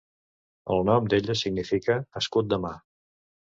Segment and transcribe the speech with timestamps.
[0.75, 2.75] El nom d'ella significa "escut de mà".